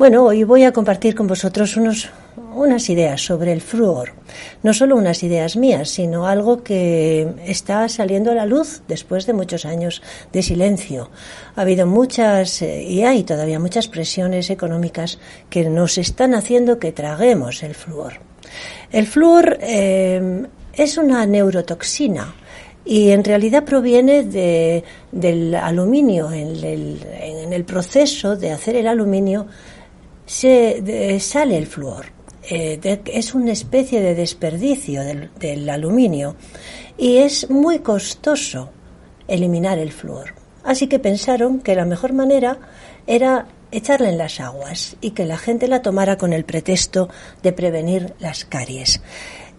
[0.00, 2.08] Bueno, hoy voy a compartir con vosotros unos,
[2.54, 4.14] unas ideas sobre el flúor.
[4.62, 9.34] No solo unas ideas mías, sino algo que está saliendo a la luz después de
[9.34, 10.00] muchos años
[10.32, 11.10] de silencio.
[11.54, 15.18] Ha habido muchas, eh, y hay todavía muchas presiones económicas
[15.50, 18.14] que nos están haciendo que traguemos el flúor.
[18.90, 22.36] El flúor eh, es una neurotoxina
[22.86, 26.32] y en realidad proviene de, del aluminio.
[26.32, 29.46] En el, en el proceso de hacer el aluminio
[30.30, 32.06] se, sale el flúor.
[32.48, 36.36] Eh, es una especie de desperdicio del, aluminio
[36.96, 38.70] y es muy costoso
[39.26, 40.34] eliminar el flúor.
[40.62, 42.58] Así que pensaron que la mejor manera
[43.08, 47.08] era echarla en las aguas y que la gente la tomara con el pretexto
[47.42, 49.02] de prevenir las caries.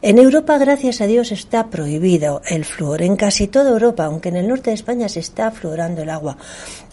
[0.01, 3.01] En Europa, gracias a Dios, está prohibido el flúor.
[3.01, 6.37] En casi toda Europa, aunque en el norte de España se está fluorando el agua,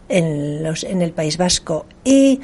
[0.09, 1.87] en, los, en el País Vasco.
[2.05, 2.41] Y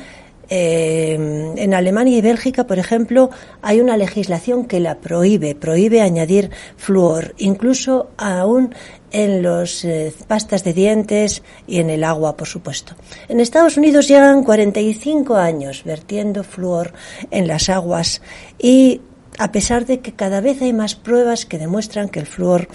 [0.48, 1.14] eh,
[1.56, 3.30] en Alemania y Bélgica, por ejemplo,
[3.62, 8.74] hay una legislación que la prohíbe, prohíbe añadir flúor, incluso aún
[9.10, 12.94] en los eh, pastas de dientes y en el agua, por supuesto.
[13.28, 16.92] En Estados Unidos llevan 45 años vertiendo flúor
[17.30, 18.22] en las aguas
[18.58, 19.00] y
[19.38, 22.68] a pesar de que cada vez hay más pruebas que demuestran que el flúor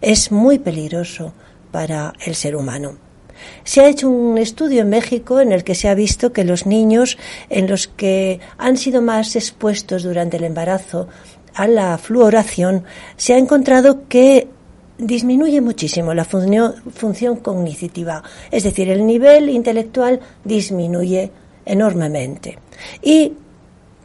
[0.00, 1.32] es muy peligroso
[1.70, 3.05] para el ser humano.
[3.64, 6.66] Se ha hecho un estudio en México en el que se ha visto que los
[6.66, 7.18] niños
[7.50, 11.08] en los que han sido más expuestos durante el embarazo
[11.54, 12.84] a la fluoración,
[13.16, 14.48] se ha encontrado que
[14.98, 21.30] disminuye muchísimo la función, cognitiva, es decir, el nivel intelectual disminuye
[21.64, 22.58] enormemente.
[23.02, 23.32] Y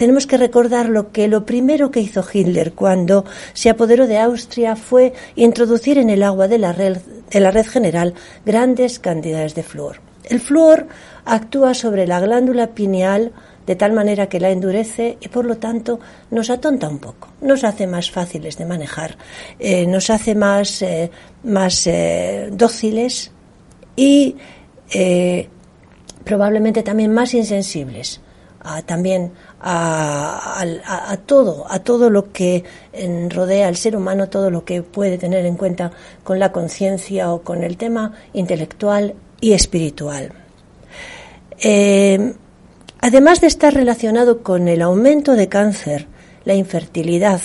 [0.02, 3.24] tenemos que recordar lo que lo primero que hizo Hitler cuando
[3.54, 6.98] se apoderó de Austria fue introducir en el agua de la red,
[7.30, 10.02] de la red general grandes cantidades de flúor.
[10.24, 10.88] El flúor
[11.24, 13.32] actúa sobre la glándula pineal
[13.68, 16.00] de tal manera que la endurece y por lo tanto
[16.32, 19.20] nos atonta un poco, nos hace más fáciles de manejar,
[19.60, 21.12] eh, nos hace más, eh,
[21.44, 23.32] más eh, dóciles
[23.96, 24.36] y
[26.26, 28.20] probablemente también más insensibles
[28.86, 29.32] también
[29.64, 32.64] a, todo, a todo lo que
[33.30, 35.92] rodea al ser humano, todo lo que puede tener en cuenta
[36.24, 40.34] con la conciencia o con el tema intelectual y espiritual.
[41.60, 42.34] Eh,
[43.00, 46.08] además de estar relacionado con el aumento de cáncer,
[46.44, 47.42] la infertilidad,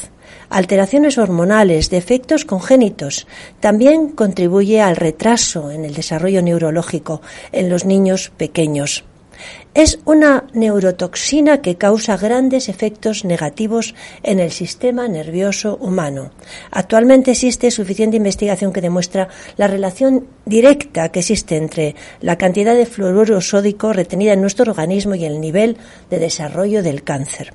[0.49, 3.27] alteraciones hormonales, defectos congénitos,
[3.61, 7.21] también contribuye al retraso en el desarrollo neurológico
[7.53, 9.05] en los niños pequeños.
[9.77, 16.31] Es una neurotoxina que causa grandes efectos negativos en el sistema nervioso humano.
[16.71, 19.29] Actualmente existe suficiente investigación que demuestra
[19.59, 25.15] la relación directa que existe entre la cantidad de fluoruro sódico retenida en nuestro organismo
[25.15, 25.77] y el nivel
[26.09, 27.53] de desarrollo del cáncer.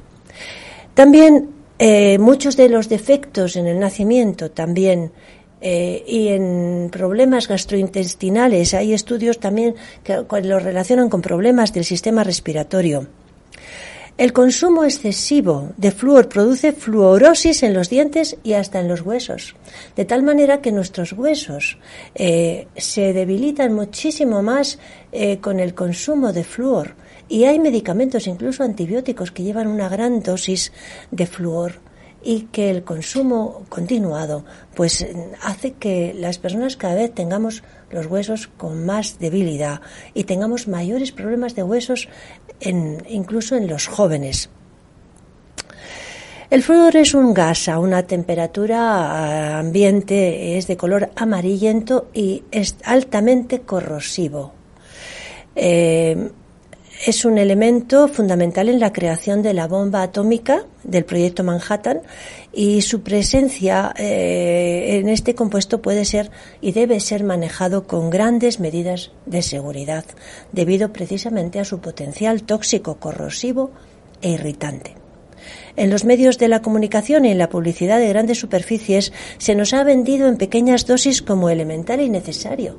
[0.93, 1.49] También
[1.79, 5.11] eh, muchos de los defectos en el nacimiento también
[5.61, 12.23] eh, y en problemas gastrointestinales hay estudios también que lo relacionan con problemas del sistema
[12.23, 13.07] respiratorio.
[14.17, 19.55] El consumo excesivo de flúor produce fluorosis en los dientes y hasta en los huesos,
[19.95, 21.77] de tal manera que nuestros huesos
[22.13, 24.79] eh, se debilitan muchísimo más
[25.11, 26.95] eh, con el consumo de flúor.
[27.29, 30.73] Y hay medicamentos, incluso antibióticos, que llevan una gran dosis
[31.09, 31.91] de flúor
[32.23, 34.45] y que el consumo continuado
[34.75, 35.06] pues
[35.41, 39.81] hace que las personas cada vez tengamos los huesos con más debilidad
[40.13, 42.07] y tengamos mayores problemas de huesos
[42.59, 44.50] en, incluso en los jóvenes.
[46.50, 52.75] El flúor es un gas a una temperatura ambiente, es de color amarillento y es
[52.83, 54.51] altamente corrosivo.
[55.56, 56.29] Eh,
[57.06, 62.01] es un elemento fundamental en la creación de la bomba atómica del proyecto Manhattan
[62.53, 66.30] y su presencia eh, en este compuesto puede ser
[66.62, 70.06] y debe ser manejado con grandes medidas de seguridad
[70.51, 73.71] debido precisamente a su potencial tóxico, corrosivo
[74.21, 75.00] e irritante.
[75.75, 79.73] En los medios de la comunicación y en la publicidad de grandes superficies se nos
[79.73, 82.77] ha vendido en pequeñas dosis como elemental y necesario.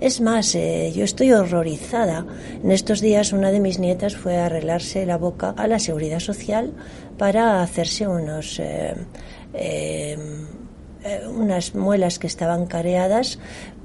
[0.00, 2.26] Es más, eh, yo estoy horrorizada.
[2.62, 6.20] En estos días una de mis nietas fue a arreglarse la boca a la seguridad
[6.20, 6.72] social
[7.18, 8.94] para hacerse unos eh,
[11.04, 13.38] eh, unas muelas que estaban careadas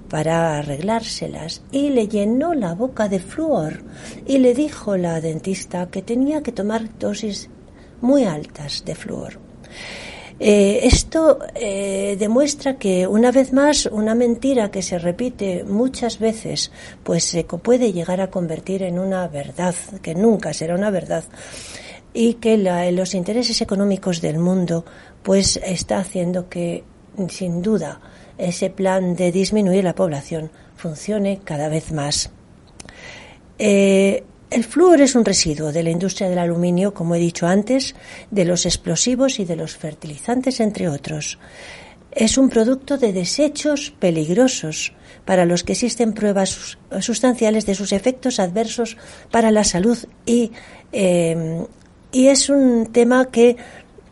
[0.10, 3.84] para arreglárselas y le llenó la boca de flúor
[4.26, 7.50] y le dijo la dentista que tenía que tomar dosis
[8.02, 9.40] muy altas de flúor.
[10.42, 16.72] Eh, esto eh, demuestra que una vez más una mentira que se repite muchas veces
[17.04, 21.26] pues se puede llegar a convertir en una verdad que nunca será una verdad
[22.14, 24.86] y que los intereses económicos del mundo
[25.24, 26.86] pues está haciendo que
[27.28, 28.00] sin duda
[28.38, 32.32] ese plan de disminuir la población funcione cada vez más.
[33.58, 37.96] Eh, el flúor es un residuo de la industria del aluminio, como he dicho antes,
[38.32, 41.38] de los explosivos y de los fertilizantes, entre otros.
[42.12, 44.94] Es un producto de desechos peligrosos
[45.26, 48.98] para los que existen pruebas sustanciales de sus efectos adversos
[49.30, 50.52] para la salud y,
[50.92, 51.66] eh,
[52.12, 53.58] y es un tema que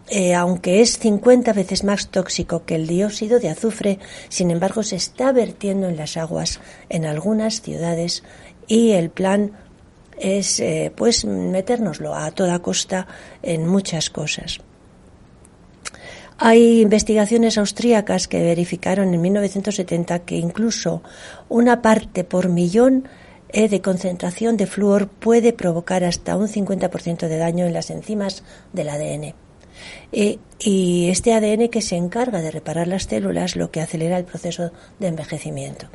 [0.09, 3.99] eh, aunque es 50 veces más tóxico que el dióxido de azufre,
[4.29, 8.23] sin embargo se está vertiendo en las aguas en algunas ciudades
[8.67, 9.51] y el plan
[10.17, 13.07] es eh, pues metérnoslo a toda costa
[13.41, 14.59] en muchas cosas.
[16.39, 21.01] Hay investigaciones austríacas que verificaron en 1970 que incluso
[21.49, 23.07] una parte por millón
[23.49, 28.43] eh, de concentración de flúor puede provocar hasta un 50% de daño en las enzimas
[28.71, 29.33] del ADN.
[30.11, 34.25] Eh, y este ADN que se encarga de reparar las células lo que acelera el
[34.25, 35.87] proceso de envejecimiento.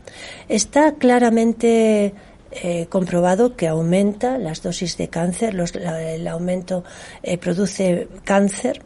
[0.49, 2.15] Está claramente
[2.53, 6.85] eh, comprobado que aumenta las dosis de cáncer, el aumento
[7.23, 8.83] eh, produce cáncer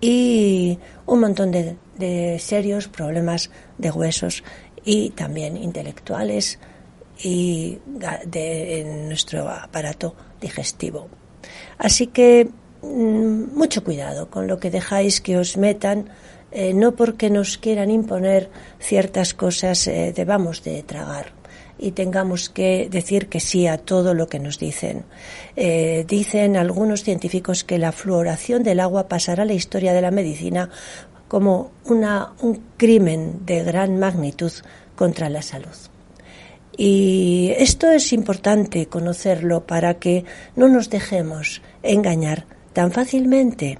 [0.00, 1.76] y un montón de,
[2.40, 4.42] serios problemas de huesos
[4.84, 6.58] y también intelectuales
[7.22, 11.08] y de, nuestro aparato digestivo.
[11.78, 12.48] Así que
[12.84, 16.10] Mm, mucho cuidado con lo que dejáis que os metan,
[16.52, 21.32] eh, no porque nos quieran imponer ciertas cosas eh, debamos de tragar
[21.78, 25.04] y tengamos que decir que sí a todo lo que nos dicen.
[25.56, 30.10] Eh, dicen algunos científicos que la fluoración del agua pasará a la historia de la
[30.10, 30.70] medicina
[31.28, 34.52] como una, un crimen de gran magnitud
[34.94, 35.76] contra la salud.
[36.76, 40.24] Y esto es importante conocerlo para que
[40.56, 43.78] no nos dejemos engañar tan fácilmente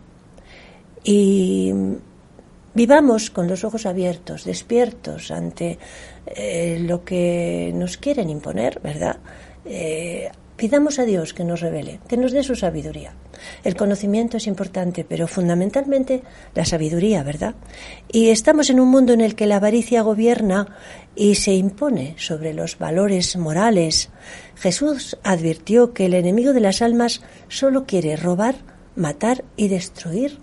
[1.03, 1.73] y
[2.75, 5.79] vivamos con los ojos abiertos, despiertos ante
[6.27, 9.17] eh, lo que nos quieren imponer, ¿verdad?
[9.65, 13.15] Eh, pidamos a Dios que nos revele, que nos dé su sabiduría.
[13.65, 16.23] El conocimiento es importante, pero fundamentalmente
[16.55, 17.55] la sabiduría, ¿verdad?
[18.11, 20.77] Y estamos en un mundo en el que la avaricia gobierna
[21.17, 24.11] y se impone sobre los valores morales.
[24.57, 28.57] Jesús advirtió que el enemigo de las almas solo quiere robar,
[28.97, 30.39] matar y destruir,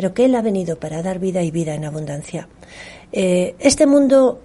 [0.00, 2.48] pero que Él ha venido para dar vida y vida en abundancia.
[3.12, 4.40] Eh, este mundo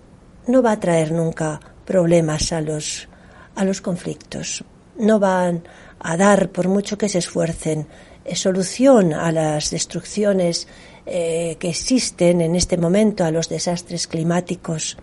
[0.47, 3.07] no va a traer nunca problemas a los,
[3.55, 4.65] a los conflictos,
[4.97, 5.63] no van
[5.99, 7.87] a dar, por mucho que se esfuercen,
[8.25, 10.67] eh, solución a las destrucciones
[11.05, 14.97] eh, que existen en este momento, a los desastres climáticos.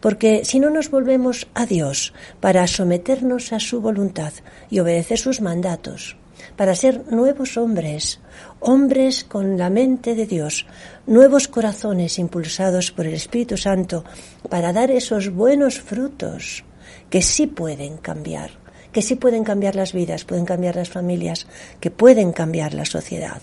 [0.00, 4.32] Porque si no nos volvemos a Dios para someternos a su voluntad
[4.70, 6.16] y obedecer sus mandatos,
[6.56, 8.20] para ser nuevos hombres,
[8.60, 10.66] hombres con la mente de Dios,
[11.06, 14.04] nuevos corazones impulsados por el Espíritu Santo
[14.48, 16.64] para dar esos buenos frutos
[17.08, 18.50] que sí pueden cambiar,
[18.92, 21.46] que sí pueden cambiar las vidas, pueden cambiar las familias,
[21.80, 23.40] que pueden cambiar la sociedad.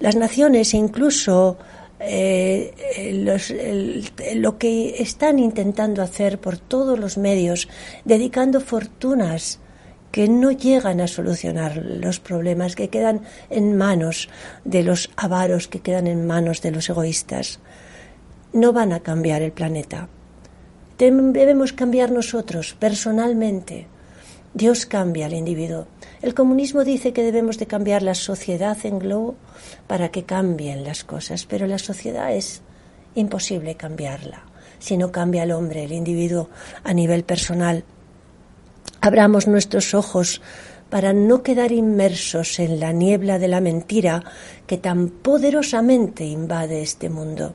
[0.00, 1.58] Las naciones incluso
[2.00, 3.22] eh,
[4.34, 7.68] lo que están intentando hacer por todos los medios,
[8.04, 9.60] dedicando fortunas
[10.12, 14.28] que no llegan a solucionar los problemas, que quedan en manos
[14.64, 17.58] de los avaros, que quedan en manos de los egoístas.
[18.52, 20.08] No van a cambiar el planeta.
[20.98, 23.88] Debemos cambiar nosotros, personalmente.
[24.54, 25.86] Dios cambia al individuo.
[26.20, 29.34] El comunismo dice que debemos de cambiar la sociedad en globo
[29.86, 32.60] para que cambien las cosas, pero la sociedad es
[33.14, 34.44] imposible cambiarla
[34.82, 36.50] si no cambia el hombre, el individuo
[36.82, 37.84] a nivel personal
[39.02, 40.40] abramos nuestros ojos
[40.88, 44.22] para no quedar inmersos en la niebla de la mentira
[44.66, 47.54] que tan poderosamente invade este mundo.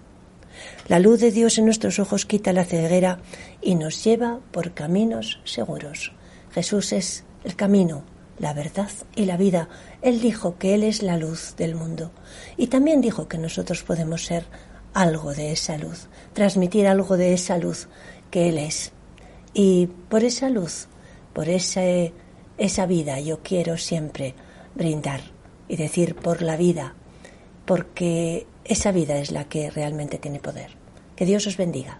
[0.88, 3.20] La luz de Dios en nuestros ojos quita la ceguera
[3.62, 6.12] y nos lleva por caminos seguros.
[6.52, 8.04] Jesús es el camino,
[8.40, 9.70] la verdad y la vida.
[10.02, 12.12] Él dijo que Él es la luz del mundo
[12.58, 14.46] y también dijo que nosotros podemos ser
[14.94, 17.88] algo de esa luz, transmitir algo de esa luz
[18.32, 18.92] que Él es.
[19.54, 20.88] Y por esa luz,
[21.38, 24.34] por esa vida, yo quiero siempre
[24.74, 25.22] brindar
[25.68, 26.96] y decir por la vida,
[27.64, 30.72] porque esa vida es la que realmente tiene poder.
[31.16, 32.00] Que Dios os bendiga.